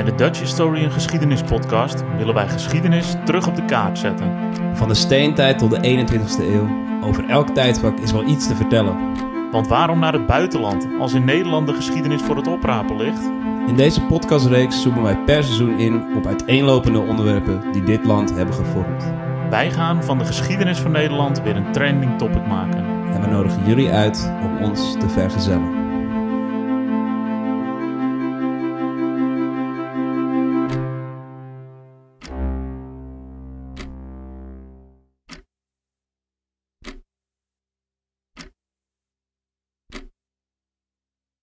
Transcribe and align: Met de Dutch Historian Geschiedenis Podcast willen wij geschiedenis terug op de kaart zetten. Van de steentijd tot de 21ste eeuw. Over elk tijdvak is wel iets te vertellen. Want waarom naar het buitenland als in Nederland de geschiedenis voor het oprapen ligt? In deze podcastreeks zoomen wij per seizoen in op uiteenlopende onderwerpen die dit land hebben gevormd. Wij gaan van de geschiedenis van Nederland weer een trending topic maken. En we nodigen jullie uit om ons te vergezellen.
Met 0.00 0.18
de 0.18 0.24
Dutch 0.24 0.40
Historian 0.40 0.90
Geschiedenis 0.90 1.42
Podcast 1.42 2.04
willen 2.16 2.34
wij 2.34 2.48
geschiedenis 2.48 3.14
terug 3.24 3.46
op 3.46 3.56
de 3.56 3.64
kaart 3.64 3.98
zetten. 3.98 4.32
Van 4.72 4.88
de 4.88 4.94
steentijd 4.94 5.58
tot 5.58 5.70
de 5.70 6.06
21ste 6.06 6.42
eeuw. 6.42 6.68
Over 7.02 7.28
elk 7.28 7.48
tijdvak 7.48 7.98
is 7.98 8.12
wel 8.12 8.24
iets 8.24 8.46
te 8.46 8.56
vertellen. 8.56 8.96
Want 9.50 9.68
waarom 9.68 9.98
naar 9.98 10.12
het 10.12 10.26
buitenland 10.26 10.88
als 11.00 11.12
in 11.12 11.24
Nederland 11.24 11.66
de 11.66 11.74
geschiedenis 11.74 12.22
voor 12.22 12.36
het 12.36 12.46
oprapen 12.46 12.96
ligt? 12.96 13.30
In 13.66 13.76
deze 13.76 14.00
podcastreeks 14.00 14.82
zoomen 14.82 15.02
wij 15.02 15.18
per 15.18 15.44
seizoen 15.44 15.78
in 15.78 16.16
op 16.16 16.26
uiteenlopende 16.26 16.98
onderwerpen 16.98 17.72
die 17.72 17.82
dit 17.82 18.04
land 18.04 18.34
hebben 18.34 18.54
gevormd. 18.54 19.12
Wij 19.50 19.70
gaan 19.70 20.04
van 20.04 20.18
de 20.18 20.24
geschiedenis 20.24 20.78
van 20.78 20.90
Nederland 20.90 21.42
weer 21.42 21.56
een 21.56 21.72
trending 21.72 22.18
topic 22.18 22.46
maken. 22.46 22.84
En 23.12 23.20
we 23.20 23.26
nodigen 23.26 23.66
jullie 23.66 23.90
uit 23.90 24.32
om 24.42 24.64
ons 24.64 24.96
te 24.98 25.08
vergezellen. 25.08 25.79